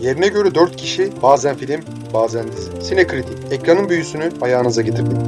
[0.00, 1.80] Yerine göre 4 kişi, bazen film,
[2.14, 2.82] bazen dizi.
[2.82, 5.18] Sinekritik, ekranın büyüsünü ayağınıza getirdik.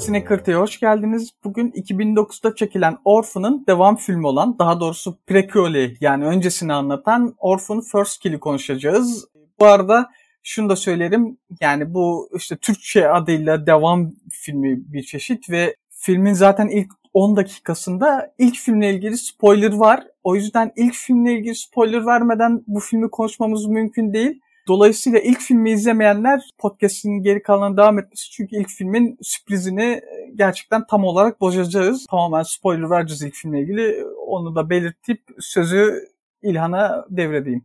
[0.00, 1.30] Sinekritik'e hoş geldiniz.
[1.44, 8.20] Bugün 2009'da çekilen Orphan'ın devam filmi olan, daha doğrusu prequel'i yani öncesini anlatan Orphan First
[8.20, 9.28] Kill'i konuşacağız.
[9.60, 10.10] Bu arada
[10.42, 11.38] şunu da söylerim.
[11.60, 18.34] Yani bu işte Türkçe adıyla devam filmi bir çeşit ve filmin zaten ilk 10 dakikasında
[18.38, 20.04] ilk filmle ilgili spoiler var.
[20.26, 24.40] O yüzden ilk filmle ilgili spoiler vermeden bu filmi konuşmamız mümkün değil.
[24.68, 28.30] Dolayısıyla ilk filmi izlemeyenler podcast'in geri kalanına devam etmesi.
[28.30, 30.00] Çünkü ilk filmin sürprizini
[30.34, 32.06] gerçekten tam olarak bozacağız.
[32.10, 34.04] Tamamen spoiler vereceğiz ilk filmle ilgili.
[34.26, 36.08] Onu da belirtip sözü
[36.42, 37.64] İlhan'a devredeyim.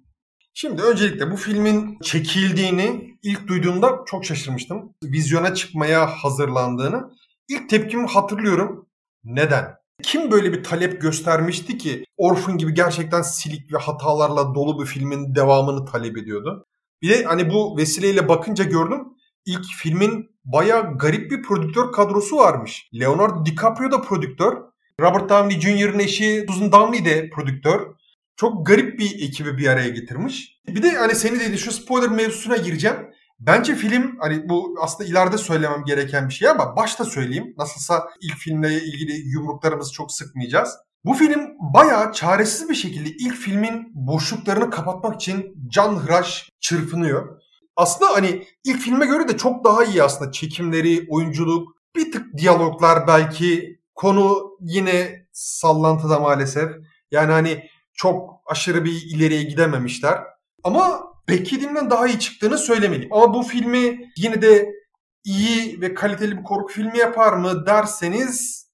[0.54, 4.94] Şimdi öncelikle bu filmin çekildiğini ilk duyduğumda çok şaşırmıştım.
[5.04, 7.12] Vizyona çıkmaya hazırlandığını.
[7.50, 8.88] İlk tepkimi hatırlıyorum.
[9.24, 9.81] Neden?
[10.02, 15.36] Kim böyle bir talep göstermişti ki Orphan gibi gerçekten silik ve hatalarla dolu bir filmin
[15.36, 16.66] devamını talep ediyordu?
[17.02, 19.08] Bir de hani bu vesileyle bakınca gördüm.
[19.46, 22.90] İlk filmin baya garip bir prodüktör kadrosu varmış.
[23.00, 24.58] Leonardo DiCaprio da prodüktör.
[25.00, 27.82] Robert Downey Jr.'ın eşi Susan Downey de prodüktör.
[28.36, 30.62] Çok garip bir ekibi bir araya getirmiş.
[30.68, 32.98] Bir de hani seni dedi şu spoiler mevzusuna gireceğim.
[33.42, 37.54] Bence film hani bu aslında ileride söylemem gereken bir şey ama başta söyleyeyim.
[37.58, 40.78] Nasılsa ilk filmle ilgili yumruklarımızı çok sıkmayacağız.
[41.06, 47.42] Bu film bayağı çaresiz bir şekilde ilk filmin boşluklarını kapatmak için can hıraş çırpınıyor.
[47.76, 53.08] Aslında hani ilk filme göre de çok daha iyi aslında çekimleri, oyunculuk, bir tık diyaloglar
[53.08, 53.82] belki.
[53.96, 56.72] Konu yine sallantıda maalesef.
[57.12, 60.20] Yani hani çok aşırı bir ileriye gidememişler.
[60.64, 63.14] Ama beklediğimden daha iyi çıktığını söylemeliyim.
[63.14, 64.70] Ama bu filmi yine de
[65.24, 68.68] iyi ve kaliteli bir korku filmi yapar mı derseniz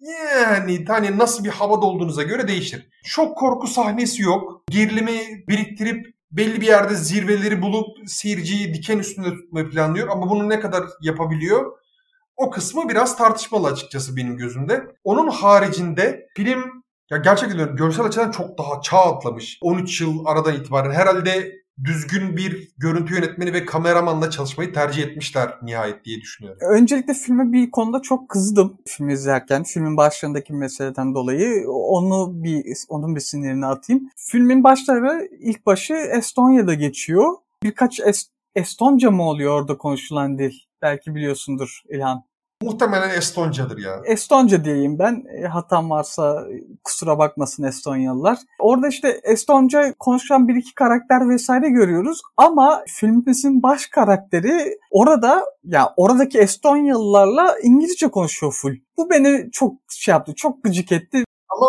[0.00, 2.88] yani hani nasıl bir havada olduğunuza göre değişir.
[3.04, 4.62] Çok korku sahnesi yok.
[4.70, 10.08] Gerilimi biriktirip belli bir yerde zirveleri bulup seyirciyi diken üstünde tutmayı planlıyor.
[10.08, 11.78] Ama bunu ne kadar yapabiliyor?
[12.36, 14.86] O kısmı biraz tartışmalı açıkçası benim gözümde.
[15.04, 16.64] Onun haricinde film
[17.10, 19.58] ya gerçekten görsel açıdan çok daha çağ atlamış.
[19.62, 21.52] 13 yıl aradan itibaren herhalde
[21.84, 26.60] düzgün bir görüntü yönetmeni ve kameramanla çalışmayı tercih etmişler nihayet diye düşünüyorum.
[26.62, 29.62] Öncelikle filme bir konuda çok kızdım film izlerken.
[29.62, 34.10] Filmin başlarındaki meseleden dolayı onu bir onun bir sinirini atayım.
[34.16, 37.34] Filmin başları ilk başı Estonya'da geçiyor.
[37.62, 40.52] Birkaç Est Estonca mı oluyor orada konuşulan dil?
[40.82, 42.27] Belki biliyorsundur İlhan.
[42.62, 44.02] Muhtemelen Estonca'dır ya.
[44.04, 45.24] Estonca diyeyim ben.
[45.42, 46.46] E, hatam varsa
[46.84, 48.38] kusura bakmasın Estonyalılar.
[48.58, 52.20] Orada işte Estonca konuşan bir iki karakter vesaire görüyoruz.
[52.36, 58.74] Ama filmimizin baş karakteri orada ya oradaki Estonyalılarla İngilizce konuşuyor full.
[58.96, 60.34] Bu beni çok şey yaptı.
[60.34, 61.24] Çok gıcık etti.
[61.48, 61.66] Ama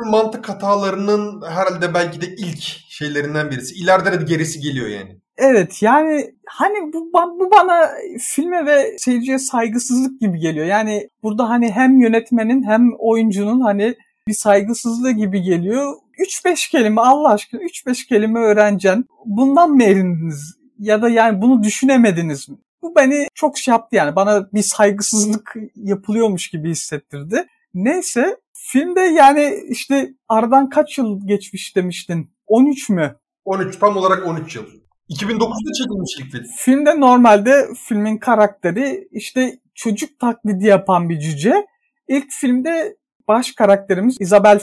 [0.00, 3.74] bu mantık hatalarının herhalde belki de ilk şeylerinden birisi.
[3.74, 5.23] İleride de gerisi geliyor yani.
[5.38, 7.90] Evet yani hani bu, bu bana
[8.20, 10.66] filme ve seyirciye saygısızlık gibi geliyor.
[10.66, 13.94] Yani burada hani hem yönetmenin hem oyuncunun hani
[14.28, 15.94] bir saygısızlığı gibi geliyor.
[16.18, 19.06] 3-5 kelime Allah aşkına 3-5 kelime öğreneceksin.
[19.24, 20.54] Bundan mı erindiniz?
[20.78, 22.56] Ya da yani bunu düşünemediniz mi?
[22.82, 24.16] Bu beni çok şey yaptı yani.
[24.16, 27.46] Bana bir saygısızlık yapılıyormuş gibi hissettirdi.
[27.74, 32.30] Neyse filmde yani işte aradan kaç yıl geçmiş demiştin?
[32.46, 33.16] 13 mü?
[33.44, 34.83] 13 tam olarak 13 yıl.
[35.10, 36.44] 2009'da çekilmiş ilk film.
[36.56, 41.66] Filmde normalde filmin karakteri işte çocuk taklidi yapan bir cüce.
[42.08, 42.96] İlk filmde
[43.28, 44.60] baş karakterimiz Isabel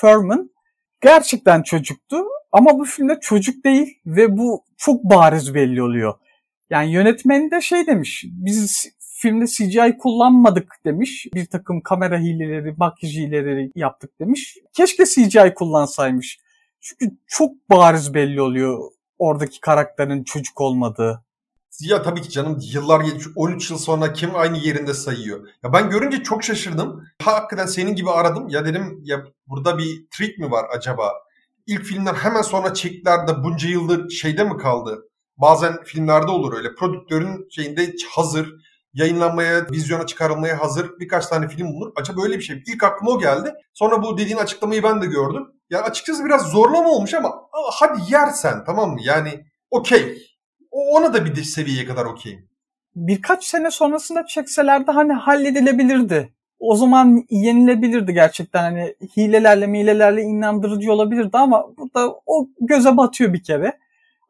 [0.00, 0.50] Furman
[1.00, 2.16] gerçekten çocuktu.
[2.52, 6.14] Ama bu filmde çocuk değil ve bu çok bariz belli oluyor.
[6.70, 8.24] Yani yönetmeni de şey demiş.
[8.28, 11.26] Biz filmde CGI kullanmadık demiş.
[11.34, 14.56] Bir takım kamera hileleri, makyaj hileleri yaptık demiş.
[14.72, 16.38] Keşke CGI kullansaymış.
[16.80, 21.24] Çünkü çok bariz belli oluyor oradaki karakterin çocuk olmadığı.
[21.80, 25.48] Ya tabii ki canım yıllar geçmiş 13 yıl sonra kim aynı yerinde sayıyor.
[25.62, 27.04] Ya ben görünce çok şaşırdım.
[27.22, 28.48] Hakikaten senin gibi aradım.
[28.48, 31.12] Ya dedim ya burada bir trick mi var acaba?
[31.66, 34.98] İlk filmler hemen sonra çektiler de bunca yıldır şeyde mi kaldı?
[35.36, 36.74] Bazen filmlerde olur öyle.
[36.74, 38.54] Prodüktörün şeyinde hazır,
[38.94, 41.92] yayınlanmaya, vizyona çıkarılmaya hazır birkaç tane film bulunur.
[41.96, 42.62] Acaba böyle bir şey.
[42.66, 43.54] İlk aklıma o geldi.
[43.74, 45.46] Sonra bu dediğin açıklamayı ben de gördüm.
[45.70, 48.98] Ya açıkçası biraz zorlama olmuş ama hadi yersen tamam mı?
[49.02, 50.18] Yani okey.
[50.70, 52.48] Ona da bir seviyeye kadar okeyim.
[52.96, 56.32] Birkaç sene sonrasında çekselerdi hani halledilebilirdi.
[56.58, 63.42] O zaman yenilebilirdi gerçekten hani hilelerle milelerle inandırıcı olabilirdi ama burada o göze batıyor bir
[63.42, 63.78] kere.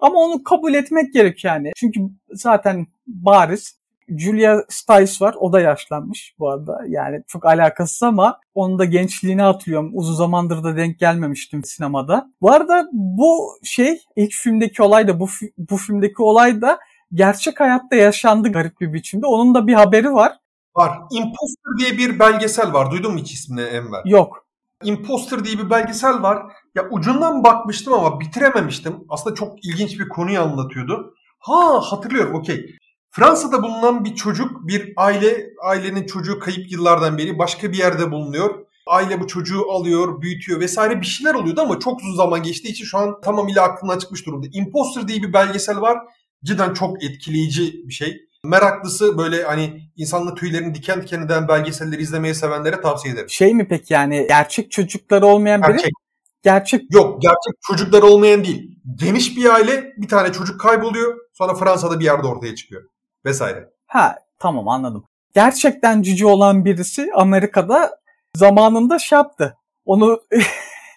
[0.01, 1.73] Ama onu kabul etmek gerek yani.
[1.77, 2.01] Çünkü
[2.33, 3.80] zaten bariz
[4.19, 5.35] Julia Stiles var.
[5.41, 6.81] O da yaşlanmış bu arada.
[6.89, 9.91] Yani çok alakasız ama onun da gençliğini hatırlıyorum.
[9.95, 12.31] Uzun zamandır da denk gelmemiştim sinemada.
[12.41, 15.29] Bu arada bu şey ilk filmdeki olay da bu,
[15.59, 16.79] bu filmdeki olay da
[17.13, 19.27] gerçek hayatta yaşandı garip bir biçimde.
[19.27, 20.33] Onun da bir haberi var.
[20.77, 20.99] Var.
[21.11, 22.91] Imposter diye bir belgesel var.
[22.91, 24.03] Duydun mu hiç ismini Enver?
[24.05, 24.47] Yok.
[24.85, 26.43] Imposter diye bir belgesel var.
[26.75, 29.05] Ya ucundan bakmıştım ama bitirememiştim.
[29.09, 31.15] Aslında çok ilginç bir konuyu anlatıyordu.
[31.39, 32.77] Ha hatırlıyorum okey.
[33.11, 38.67] Fransa'da bulunan bir çocuk, bir aile, ailenin çocuğu kayıp yıllardan beri başka bir yerde bulunuyor.
[38.87, 42.85] Aile bu çocuğu alıyor, büyütüyor vesaire bir şeyler oluyordu ama çok uzun zaman geçtiği için
[42.85, 44.47] şu an tamamıyla aklımdan çıkmış durumda.
[44.53, 45.99] Imposter diye bir belgesel var.
[46.45, 48.17] Cidden çok etkileyici bir şey.
[48.45, 53.31] Meraklısı böyle hani insanlı tüylerini diken diken eden belgeselleri izlemeyi sevenlere tavsiye ederim.
[53.31, 55.73] Şey mi peki yani gerçek çocukları olmayan biri?
[55.73, 55.93] Gerçek.
[56.43, 56.83] Gerçek.
[56.91, 58.79] Yok gerçek çocuklar olmayan değil.
[58.95, 61.19] Geniş bir aile bir tane çocuk kayboluyor.
[61.33, 62.83] Sonra Fransa'da bir yerde ortaya çıkıyor.
[63.25, 63.71] Vesaire.
[63.87, 65.05] Ha tamam anladım.
[65.35, 67.99] Gerçekten cüce olan birisi Amerika'da
[68.37, 69.57] zamanında şey yaptı.
[69.85, 70.21] Onu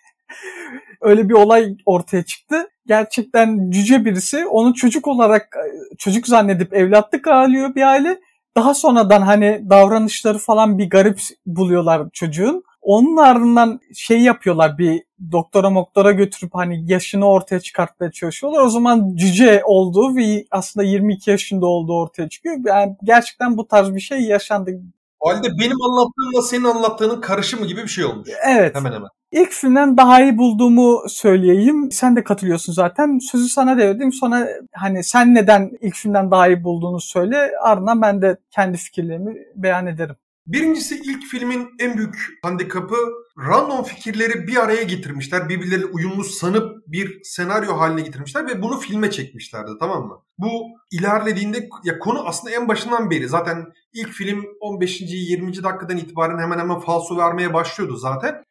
[1.01, 2.67] öyle bir olay ortaya çıktı.
[2.85, 5.57] Gerçekten cüce birisi onu çocuk olarak
[5.97, 8.19] çocuk zannedip evlatlık alıyor bir aile.
[8.57, 12.63] Daha sonradan hani davranışları falan bir garip buluyorlar çocuğun.
[12.81, 18.61] Onun ardından şey yapıyorlar bir doktora moktora götürüp hani yaşını ortaya çıkartmaya çalışıyorlar.
[18.61, 22.57] O zaman cüce olduğu ve aslında 22 yaşında olduğu ortaya çıkıyor.
[22.65, 24.81] Yani gerçekten bu tarz bir şey yaşandı.
[25.19, 28.29] O halde benim anlattığımla senin anlattığının karışımı gibi bir şey olmuş.
[28.47, 28.75] Evet.
[28.75, 29.09] Hemen hemen.
[29.31, 31.91] İlk filmden daha iyi bulduğumu söyleyeyim.
[31.91, 33.19] Sen de katılıyorsun zaten.
[33.19, 34.13] Sözü sana devredeyim.
[34.13, 37.51] Sonra hani sen neden ilk filmden daha iyi bulduğunu söyle.
[37.61, 40.15] Ardından ben de kendi fikirlerimi beyan ederim.
[40.47, 42.95] Birincisi ilk filmin en büyük handikapı
[43.37, 45.49] random fikirleri bir araya getirmişler.
[45.49, 50.21] Birbirleriyle uyumlu sanıp bir senaryo haline getirmişler ve bunu filme çekmişlerdi tamam mı?
[50.37, 55.01] Bu ilerlediğinde ya konu aslında en başından beri zaten ilk film 15.
[55.01, 55.63] 20.
[55.63, 58.43] dakikadan itibaren hemen hemen falso vermeye başlıyordu zaten.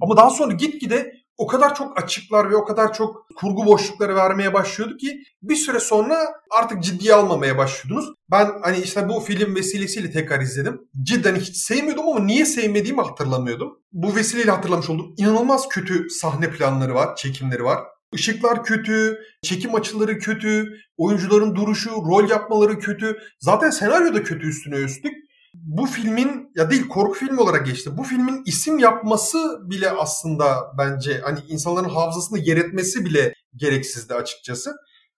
[0.00, 4.54] Ama daha sonra gitgide o kadar çok açıklar ve o kadar çok kurgu boşlukları vermeye
[4.54, 6.18] başlıyordu ki bir süre sonra
[6.50, 8.14] artık ciddiye almamaya başlıyordunuz.
[8.30, 10.80] Ben hani işte bu film vesilesiyle tekrar izledim.
[11.02, 13.78] Cidden hiç sevmiyordum ama niye sevmediğimi hatırlamıyordum.
[13.92, 15.14] Bu vesileyle hatırlamış oldum.
[15.16, 17.78] İnanılmaz kötü sahne planları var, çekimleri var.
[18.12, 23.16] Işıklar kötü, çekim açıları kötü, oyuncuların duruşu, rol yapmaları kötü.
[23.40, 27.90] Zaten senaryo da kötü üstüne üstlük bu filmin ya değil korku filmi olarak geçti.
[27.96, 29.38] Bu filmin isim yapması
[29.70, 34.76] bile aslında bence hani insanların hafızasını yer etmesi bile gereksizdi açıkçası.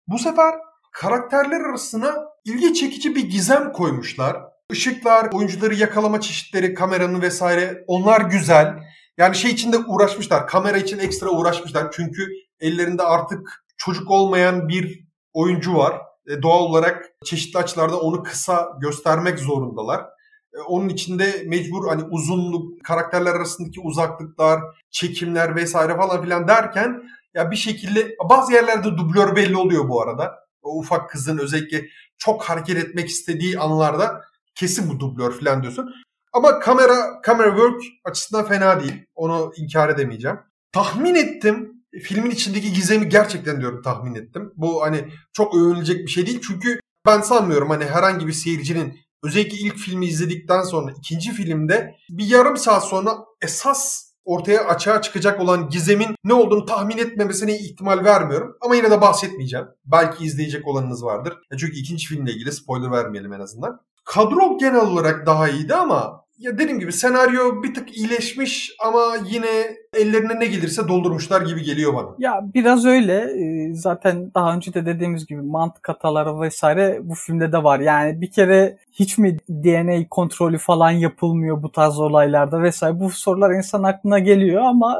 [0.09, 0.55] Bu sefer
[0.93, 4.37] karakterler arasına ilgi çekici bir gizem koymuşlar.
[4.73, 8.79] Işıklar, oyuncuları yakalama çeşitleri, kameranın vesaire onlar güzel.
[9.19, 10.47] Yani şey içinde uğraşmışlar.
[10.47, 11.93] Kamera için ekstra uğraşmışlar.
[11.93, 12.29] Çünkü
[12.61, 16.01] ellerinde artık çocuk olmayan bir oyuncu var.
[16.29, 20.07] E, doğal olarak çeşitli açılarda onu kısa göstermek zorundalar.
[20.55, 24.61] E, onun içinde mecbur hani uzunluk, karakterler arasındaki uzaklıklar,
[24.91, 27.03] çekimler vesaire falan filan derken
[27.35, 30.35] ya bir şekilde bazı yerlerde dublör belli oluyor bu arada.
[30.63, 31.87] O ufak kızın özellikle
[32.19, 34.25] çok hareket etmek istediği anlarda
[34.55, 35.91] kesin bu dublör falan diyorsun.
[36.33, 39.05] Ama kamera kamera work açısından fena değil.
[39.15, 40.39] Onu inkar edemeyeceğim.
[40.73, 41.73] Tahmin ettim.
[42.03, 44.53] Filmin içindeki gizemi gerçekten diyorum tahmin ettim.
[44.57, 46.41] Bu hani çok övünülecek bir şey değil.
[46.47, 52.27] Çünkü ben sanmıyorum hani herhangi bir seyircinin özellikle ilk filmi izledikten sonra ikinci filmde bir
[52.27, 58.57] yarım saat sonra esas ortaya açığa çıkacak olan gizemin ne olduğunu tahmin etmemesine ihtimal vermiyorum.
[58.61, 59.67] Ama yine de bahsetmeyeceğim.
[59.85, 61.35] Belki izleyecek olanınız vardır.
[61.59, 63.81] Çünkü ikinci filmle ilgili spoiler vermeyelim en azından.
[64.05, 69.77] Kadro genel olarak daha iyiydi ama ya dediğim gibi senaryo bir tık iyileşmiş ama yine
[69.97, 72.09] ellerine ne gelirse doldurmuşlar gibi geliyor bana.
[72.19, 73.15] Ya biraz öyle.
[73.15, 77.81] Ee, zaten daha önce de dediğimiz gibi mantık hataları vesaire bu filmde de var.
[77.81, 83.01] Yani bir kere hiç mi DNA kontrolü falan yapılmıyor bu tarz olaylarda vesaire.
[83.01, 84.99] Bu sorular insan aklına geliyor ama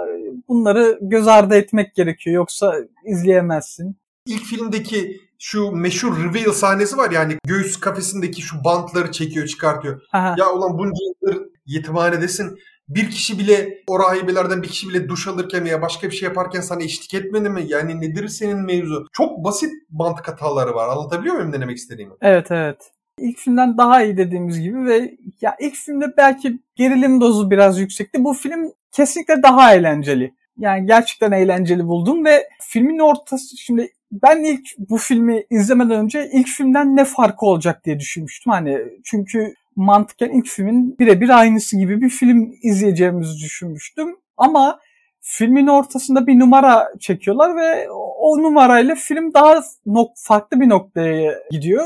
[0.49, 2.37] bunları göz ardı etmek gerekiyor.
[2.37, 3.97] Yoksa izleyemezsin.
[4.27, 10.01] İlk filmdeki şu meşhur reveal sahnesi var yani göğüs kafesindeki şu bantları çekiyor çıkartıyor.
[10.13, 10.35] Aha.
[10.39, 12.59] Ya ulan bunca yıldır yetimhanedesin.
[12.91, 16.61] Bir kişi bile o rahibelerden bir kişi bile duş alırken veya başka bir şey yaparken
[16.61, 17.63] sana eşlik etmedi mi?
[17.67, 19.07] Yani nedir senin mevzu?
[19.13, 20.89] Çok basit mantık hataları var.
[20.89, 22.15] Anlatabiliyor muyum ne demek istediğimi?
[22.21, 22.91] Evet evet.
[23.19, 28.25] İlk filmden daha iyi dediğimiz gibi ve ya ilk filmde belki gerilim dozu biraz yüksekti.
[28.25, 30.35] Bu film kesinlikle daha eğlenceli.
[30.59, 36.49] Yani gerçekten eğlenceli buldum ve filmin ortası şimdi ben ilk bu filmi izlemeden önce ilk
[36.49, 38.53] filmden ne farkı olacak diye düşünmüştüm.
[38.53, 44.17] Hani çünkü mantıken ilk filmin birebir aynısı gibi bir film izleyeceğimizi düşünmüştüm.
[44.37, 44.81] Ama
[45.21, 51.85] filmin ortasında bir numara çekiyorlar ve o numarayla film daha nok farklı bir noktaya gidiyor.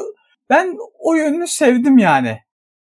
[0.50, 2.38] Ben o yönünü sevdim yani.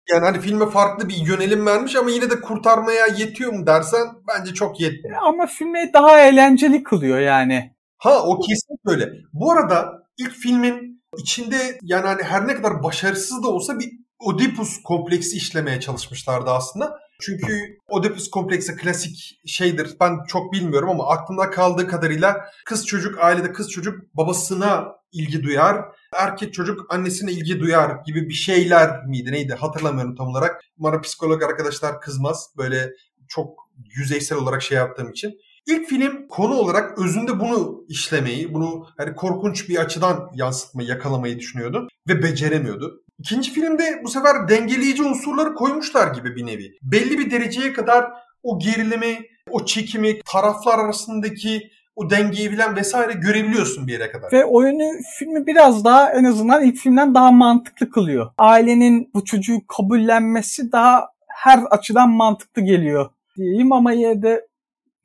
[0.09, 4.53] Yani hani filme farklı bir yönelim vermiş ama yine de kurtarmaya yetiyor mu dersen bence
[4.53, 5.17] çok yetmiyor.
[5.21, 7.73] Ama filmi daha eğlenceli kılıyor yani.
[7.97, 9.09] Ha o kesinlikle öyle.
[9.33, 13.91] Bu arada ilk filmin içinde yani hani her ne kadar başarısız da olsa bir
[14.23, 16.99] Oedipus kompleksi işlemeye çalışmışlardı aslında.
[17.21, 19.95] Çünkü Oedipus kompleksi klasik şeydir.
[19.99, 25.85] Ben çok bilmiyorum ama aklımda kaldığı kadarıyla kız çocuk ailede kız çocuk babasına ilgi duyar.
[26.13, 30.61] Erkek çocuk annesine ilgi duyar gibi bir şeyler miydi neydi hatırlamıyorum tam olarak.
[30.77, 32.49] Umarım psikolog arkadaşlar kızmaz.
[32.57, 32.91] Böyle
[33.27, 33.49] çok
[33.97, 35.33] yüzeysel olarak şey yaptığım için.
[35.67, 41.87] İlk film konu olarak özünde bunu işlemeyi, bunu hani korkunç bir açıdan yansıtmayı, yakalamayı düşünüyordu
[42.07, 43.03] ve beceremiyordu.
[43.23, 46.77] İkinci filmde bu sefer dengeleyici unsurları koymuşlar gibi bir nevi.
[46.81, 48.11] Belli bir dereceye kadar
[48.43, 54.31] o gerilimi, o çekimi, taraflar arasındaki o dengeyi bilen vesaire görebiliyorsun bir yere kadar.
[54.31, 54.83] Ve oyunu
[55.19, 58.31] filmi biraz daha en azından ilk filmden daha mantıklı kılıyor.
[58.37, 64.47] Ailenin bu çocuğu kabullenmesi daha her açıdan mantıklı geliyor diyeyim ama yine de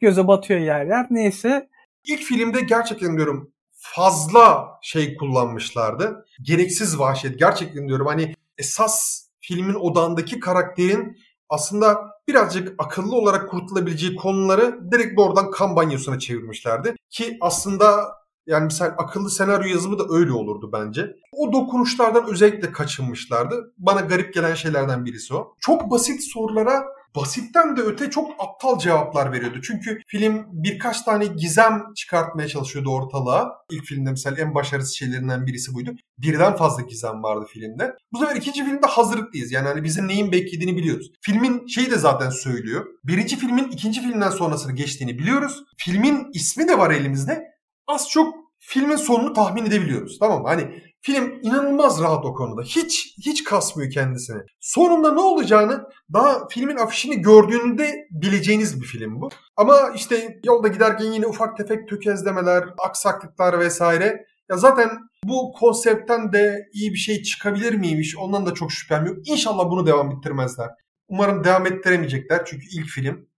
[0.00, 1.06] göze batıyor yer yer.
[1.10, 1.68] Neyse.
[2.04, 3.52] İlk filmde gerçekten diyorum
[3.94, 6.26] fazla şey kullanmışlardı.
[6.42, 7.38] Gereksiz vahşet.
[7.38, 11.16] Gerçekten diyorum hani esas filmin odağındaki karakterin
[11.48, 16.96] aslında birazcık akıllı olarak kurtulabileceği konuları direkt oradan kan banyosuna çevirmişlerdi.
[17.10, 21.16] Ki aslında yani mesela akıllı senaryo yazımı da öyle olurdu bence.
[21.32, 23.72] O dokunuşlardan özellikle kaçınmışlardı.
[23.78, 25.54] Bana garip gelen şeylerden birisi o.
[25.60, 26.84] Çok basit sorulara
[27.16, 29.60] basitten de öte çok aptal cevaplar veriyordu.
[29.62, 33.52] Çünkü film birkaç tane gizem çıkartmaya çalışıyordu ortalığa.
[33.70, 35.90] İlk filmde mesela en başarısız şeylerinden birisi buydu.
[36.18, 37.94] Birden fazla gizem vardı filmde.
[38.12, 39.52] Bu sefer ikinci filmde hazırlıklıyız.
[39.52, 41.10] Yani hani bizim neyin beklediğini biliyoruz.
[41.20, 42.86] Filmin şeyi de zaten söylüyor.
[43.04, 45.64] Birinci filmin ikinci filmden sonrasını geçtiğini biliyoruz.
[45.76, 47.44] Filmin ismi de var elimizde.
[47.86, 50.18] Az çok filmin sonunu tahmin edebiliyoruz.
[50.18, 50.48] Tamam mı?
[50.48, 52.62] Hani Film inanılmaz rahat o konuda.
[52.62, 54.42] Hiç hiç kasmıyor kendisini.
[54.60, 59.28] Sonunda ne olacağını daha filmin afişini gördüğünde bileceğiniz bir film bu.
[59.56, 64.26] Ama işte yolda giderken yine ufak tefek tökezlemeler, aksaklıklar vesaire.
[64.50, 64.90] Ya zaten
[65.24, 69.16] bu konseptten de iyi bir şey çıkabilir miymiş ondan da çok şüphem yok.
[69.24, 70.68] İnşallah bunu devam ettirmezler.
[71.08, 73.28] Umarım devam ettiremeyecekler çünkü ilk film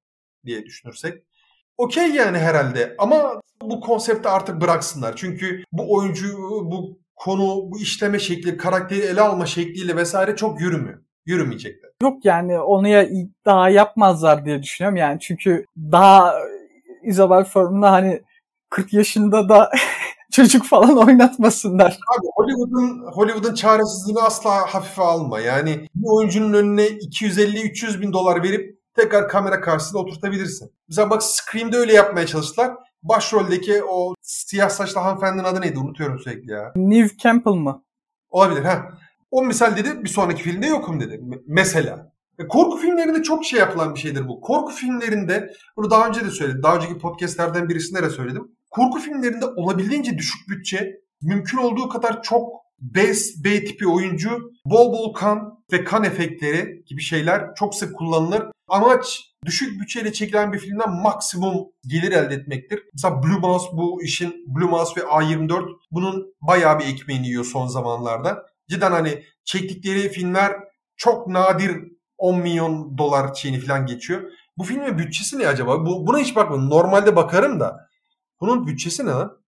[0.47, 1.25] diye düşünürsek.
[1.81, 5.17] Okey yani herhalde ama bu konsepti artık bıraksınlar.
[5.17, 10.99] Çünkü bu oyuncu, bu konu, bu işleme şekli, karakteri ele alma şekliyle vesaire çok yürümüyor.
[11.27, 11.91] Yürümeyecekler.
[12.03, 13.09] Yok yani onu ya
[13.47, 16.35] daha yapmazlar diye düşünüyorum yani çünkü daha
[17.03, 18.23] Isabel Firm'da hani
[18.71, 19.71] 40 yaşında da
[20.33, 21.99] çocuk falan oynatmasınlar.
[22.19, 25.41] Abi Hollywood'un Hollywood'un çaresizliğini asla hafife alma.
[25.41, 30.73] Yani bir oyuncunun önüne 250-300 bin dolar verip tekrar kamera karşısında oturtabilirsin.
[30.89, 32.71] Mesela bak Scream'de öyle yapmaya çalıştılar
[33.03, 35.79] başroldeki o siyah saçlı hanımefendinin adı neydi?
[35.79, 36.73] Unutuyorum sürekli ya.
[36.77, 37.85] Neve Campbell mı?
[38.31, 38.89] Olabilir ha.
[39.31, 41.21] O misal dedi bir sonraki filmde yokum dedi.
[41.23, 42.13] M- mesela.
[42.39, 44.41] E, korku filmlerinde çok şey yapılan bir şeydir bu.
[44.41, 46.63] Korku filmlerinde bunu daha önce de söyledim.
[46.63, 48.49] Daha önceki podcastlerden birisinde de söyledim.
[48.71, 53.13] Korku filmlerinde olabildiğince düşük bütçe, mümkün olduğu kadar çok B,
[53.45, 58.43] B tipi oyuncu, bol bol kan ve kan efektleri gibi şeyler çok sık kullanılır.
[58.69, 62.83] Amaç düşük bütçeyle çekilen bir filmden maksimum gelir elde etmektir.
[62.93, 67.67] Mesela Blue Mouse bu işin Blue Mouse ve A24 bunun bayağı bir ekmeğini yiyor son
[67.67, 68.47] zamanlarda.
[68.69, 70.53] Cidden hani çektikleri filmler
[70.97, 71.77] çok nadir
[72.19, 74.31] 10 milyon dolar şeyini falan geçiyor.
[74.59, 75.87] Bu filmin bütçesi ne acaba?
[75.87, 76.71] Bu, buna hiç bakmadım.
[76.71, 77.89] Normalde bakarım da.
[78.41, 79.41] Bunun bütçesi ne lan?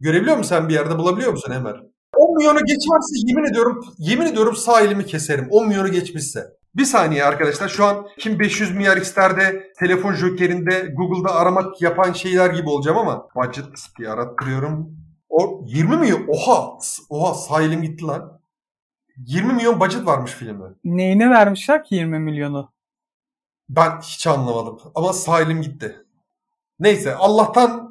[0.00, 1.78] Görebiliyor musun sen bir yerde bulabiliyor musun Emre?
[2.18, 5.48] 10 milyonu geçmezse yemin ediyorum yemin ediyorum sağ elimi keserim.
[5.50, 6.58] 10 milyonu geçmişse.
[6.74, 12.12] Bir saniye arkadaşlar şu an kim 500 milyar ister de telefon jokerinde Google'da aramak yapan
[12.12, 13.64] şeyler gibi olacağım ama budget
[13.98, 14.96] diye arattırıyorum.
[15.28, 18.40] O 20 milyon oha oha sağ elim gitti lan.
[19.16, 20.64] 20 milyon budget varmış filmde.
[20.84, 22.72] Neyine vermişler ki 20 milyonu?
[23.68, 25.96] Ben hiç anlamadım ama sağ elim gitti.
[26.80, 27.87] Neyse Allah'tan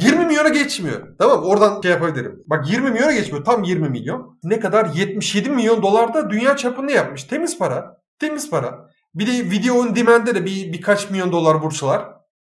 [0.00, 1.16] 20 milyona geçmiyor.
[1.18, 2.42] Tamam oradan şey yapabilirim.
[2.46, 3.44] Bak 20 milyona geçmiyor.
[3.44, 4.38] Tam 20 milyon.
[4.42, 4.86] Ne kadar?
[4.94, 7.24] 77 milyon dolar da dünya çapında yapmış.
[7.24, 8.00] Temiz para.
[8.18, 8.88] Temiz para.
[9.14, 12.08] Bir de video on demand'de de bir, birkaç milyon dolar bursalar.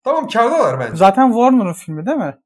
[0.04, 0.96] Tamam kardalar bence.
[0.96, 2.36] Zaten Warner'ın filmi değil mi?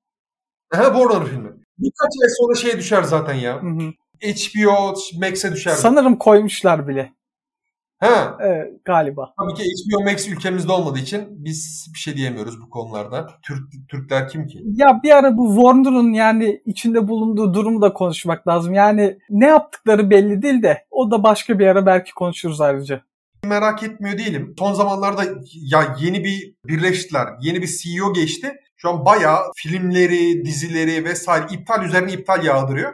[0.73, 1.51] He Warner filmi.
[1.79, 3.63] Birkaç ay sonra şeye düşer zaten ya.
[3.63, 3.93] Hı hı.
[4.23, 5.73] HBO Max'e düşer.
[5.73, 7.13] Sanırım koymuşlar bile.
[8.01, 8.37] Ha.
[8.41, 9.35] Evet, galiba.
[9.39, 13.27] Tabii ki HBO Max ülkemizde olmadığı için biz bir şey diyemiyoruz bu konularda.
[13.43, 14.63] Türk Türkler kim ki?
[14.65, 18.75] Ya bir ara bu Warner'ın yani içinde bulunduğu durumu da konuşmak lazım.
[18.75, 23.01] Yani ne yaptıkları belli değil de o da başka bir ara belki konuşuruz ayrıca.
[23.45, 24.55] Merak etmiyor değilim.
[24.59, 25.25] Son zamanlarda
[25.55, 27.27] ya yeni bir birleştiler.
[27.41, 28.53] Yeni bir CEO geçti.
[28.77, 32.93] Şu an bayağı filmleri, dizileri vesaire iptal üzerine iptal yağdırıyor.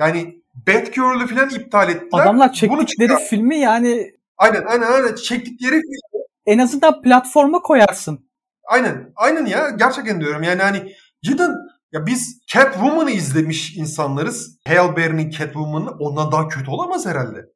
[0.00, 2.22] Yani Batgirl'ü falan iptal ettiler.
[2.22, 4.10] Adamlar Bunu çektikleri çıkar- filmi yani
[4.42, 8.30] Aynen aynen aynen çektikleri film- en azından platforma koyarsın.
[8.64, 11.50] Aynen aynen ya gerçekten diyorum yani hani cidden
[11.92, 14.58] ya biz Catwoman'ı izlemiş insanlarız.
[14.68, 17.46] Halle Berry'nin Catwoman'ı ondan daha kötü olamaz herhalde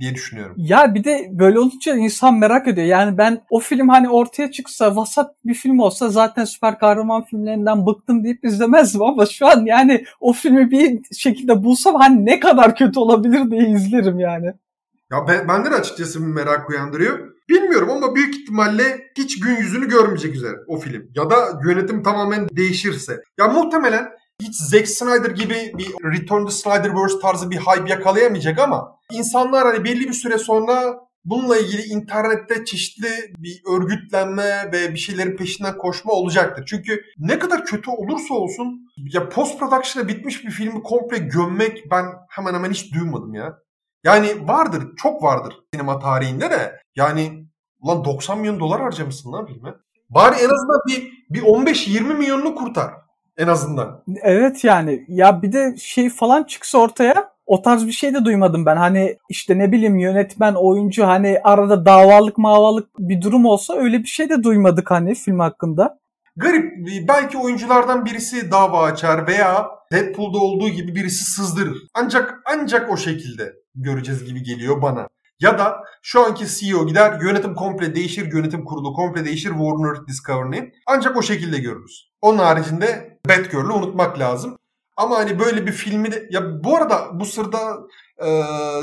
[0.00, 0.54] diye düşünüyorum.
[0.58, 2.86] Ya bir de böyle olunca insan merak ediyor.
[2.86, 7.86] Yani ben o film hani ortaya çıksa vasat bir film olsa zaten süper kahraman filmlerinden
[7.86, 12.76] bıktım deyip izlemezdim ama şu an yani o filmi bir şekilde bulsam hani ne kadar
[12.76, 14.54] kötü olabilir diye izlerim yani.
[15.14, 17.18] Ya ben, bende de açıkçası bir merak uyandırıyor.
[17.48, 21.02] Bilmiyorum ama büyük ihtimalle hiç gün yüzünü görmeyecek üzere o film.
[21.14, 23.20] Ya da yönetim tamamen değişirse.
[23.38, 24.08] Ya muhtemelen
[24.42, 29.84] hiç Zack Snyder gibi bir Return to Snyderverse tarzı bir hype yakalayamayacak ama insanlar hani
[29.84, 30.94] belli bir süre sonra
[31.24, 36.64] bununla ilgili internette çeşitli bir örgütlenme ve bir şeylerin peşinden koşma olacaktır.
[36.68, 38.80] Çünkü ne kadar kötü olursa olsun
[39.12, 43.63] ya post production'a bitmiş bir filmi komple gömmek ben hemen hemen hiç duymadım ya.
[44.04, 46.80] Yani vardır, çok vardır sinema tarihinde de.
[46.96, 47.44] Yani
[47.80, 49.74] ulan 90 milyon dolar harcamışsın lan filme.
[50.10, 52.90] Bari en azından bir, bir 15-20 milyonunu kurtar.
[53.36, 54.02] En azından.
[54.22, 58.66] Evet yani ya bir de şey falan çıksa ortaya o tarz bir şey de duymadım
[58.66, 58.76] ben.
[58.76, 64.08] Hani işte ne bileyim yönetmen, oyuncu hani arada davalık mavalık bir durum olsa öyle bir
[64.08, 65.98] şey de duymadık hani film hakkında.
[66.36, 66.88] Garip.
[67.08, 71.76] Belki oyunculardan birisi dava açar veya Deadpool'da olduğu gibi birisi sızdırır.
[71.94, 75.08] Ancak ancak o şekilde göreceğiz gibi geliyor bana.
[75.40, 80.72] Ya da şu anki CEO gider, yönetim komple değişir, yönetim kurulu komple değişir Warner Discovery'nin.
[80.86, 82.12] Ancak o şekilde görürüz.
[82.20, 84.58] Onun haricinde Batgirl'ü unutmak lazım.
[84.96, 86.28] Ama hani böyle bir filmi de...
[86.30, 87.58] Ya bu arada bu sırada
[88.18, 88.28] e,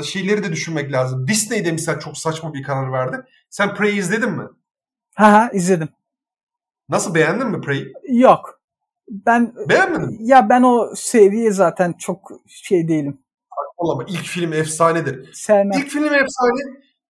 [0.04, 1.26] şeyleri de düşünmek lazım.
[1.28, 3.16] Disney de mesela çok saçma bir karar verdi.
[3.50, 4.44] Sen Prey'i izledin mi?
[5.14, 5.88] Ha ha izledim.
[6.92, 7.92] Nasıl beğendin mi Prey'i?
[8.08, 8.60] Yok.
[9.08, 10.16] Ben Beğenmedin mi?
[10.20, 13.18] ya ben o seriye zaten çok şey değilim.
[13.76, 14.06] Olamaz.
[14.10, 15.32] İlk film efsanedir.
[15.34, 15.80] Sevmem.
[15.80, 16.60] İlk film efsane.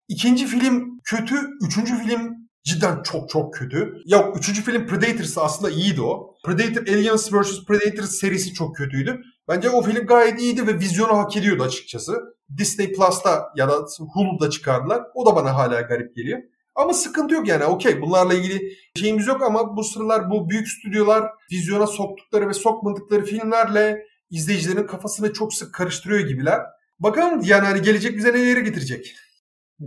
[0.09, 1.35] ikinci film kötü.
[1.67, 3.97] Üçüncü film cidden çok çok kötü.
[4.05, 6.35] Ya üçüncü film Predators aslında iyiydi o.
[6.45, 7.65] Predator Aliens vs.
[7.65, 9.23] Predator serisi çok kötüydü.
[9.49, 12.37] Bence o film gayet iyiydi ve vizyonu hak ediyordu açıkçası.
[12.57, 15.03] Disney Plus'ta ya da Hulu'da çıkardılar.
[15.15, 16.39] O da bana hala garip geliyor.
[16.75, 17.65] Ama sıkıntı yok yani.
[17.65, 23.25] Okey bunlarla ilgili şeyimiz yok ama bu sıralar bu büyük stüdyolar vizyona soktukları ve sokmadıkları
[23.25, 26.61] filmlerle izleyicilerin kafasını çok sık karıştırıyor gibiler.
[27.01, 29.15] Bakalım yani hani gelecek bize neleri getirecek.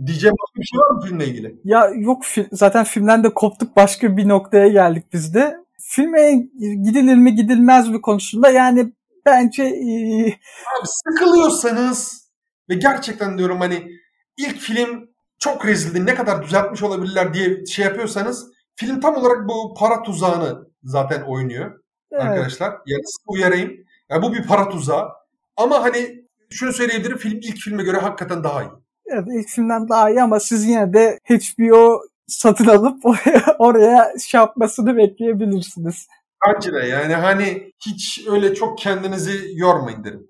[0.06, 1.56] Diyeceğim başka bir şey var mı filmle ilgili?
[1.64, 5.56] Ya yok fi- zaten filmden de koptuk başka bir noktaya geldik biz de.
[5.80, 8.92] Filme gidilir mi gidilmez mi konusunda yani
[9.26, 12.30] bence e, Abi sıkılıyorsanız
[12.70, 13.88] ve gerçekten diyorum hani
[14.36, 19.74] ilk film çok rezildi ne kadar düzeltmiş olabilirler diye şey yapıyorsanız film tam olarak bu
[19.74, 21.80] para tuzağını zaten oynuyor
[22.12, 22.22] evet.
[22.22, 22.70] arkadaşlar.
[22.86, 23.86] Yani uyarayım.
[24.10, 25.08] Yani bu bir para tuzağı.
[25.56, 28.70] Ama hani şunu söyleyebilirim film ilk filme göre hakikaten daha iyi.
[29.06, 34.38] Evet, ilk filmden daha iyi ama siz yine de HBO satın alıp oraya, oraya şey
[34.38, 36.08] yapmasını bekleyebilirsiniz.
[36.46, 40.28] Bence de yani hani hiç öyle çok kendinizi yormayın derim.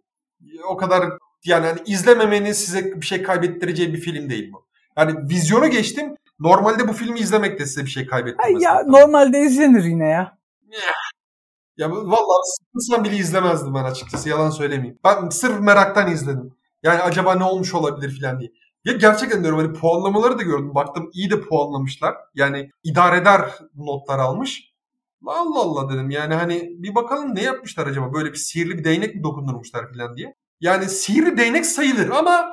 [0.68, 1.04] O kadar
[1.44, 4.65] yani hani izlememenin size bir şey kaybettireceği bir film değil bu.
[4.98, 6.14] Yani vizyonu geçtim.
[6.40, 8.62] Normalde bu filmi izlemek de size bir şey Ay kaybettirmez.
[8.62, 10.38] ya normalde izlenir yine ya.
[11.76, 14.98] Ya vallahi sıkılsam bile izlemezdim ben açıkçası yalan söylemeyeyim.
[15.04, 16.56] Ben sırf meraktan izledim.
[16.82, 18.50] Yani acaba ne olmuş olabilir filan diye.
[18.84, 20.74] Ya gerçekten diyorum hani puanlamaları da gördüm.
[20.74, 22.14] Baktım iyi de puanlamışlar.
[22.34, 24.72] Yani idare eder notlar almış.
[25.26, 28.12] Allah Allah dedim yani hani bir bakalım ne yapmışlar acaba?
[28.12, 30.34] Böyle bir sihirli bir değnek mi dokundurmuşlar filan diye.
[30.60, 32.52] Yani sihirli değnek sayılır ama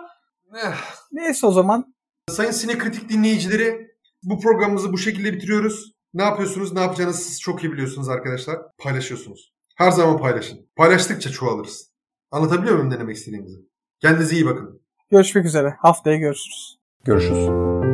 [0.55, 0.73] eh,
[1.11, 1.92] Neyse o zaman
[2.29, 3.87] Sayın Sinekritik dinleyicileri
[4.23, 5.93] bu programımızı bu şekilde bitiriyoruz.
[6.13, 8.57] Ne yapıyorsunuz, ne yapacağınızı siz çok iyi biliyorsunuz arkadaşlar.
[8.77, 9.53] Paylaşıyorsunuz.
[9.77, 10.69] Her zaman paylaşın.
[10.75, 11.91] Paylaştıkça çoğalırız.
[12.31, 13.57] Anlatabiliyor muyum ne demek istediğimizi?
[14.01, 14.81] Kendinize iyi bakın.
[15.11, 15.75] görüşmek üzere.
[15.79, 16.77] Haftaya görüşürüz.
[17.05, 17.92] Görüşürüz.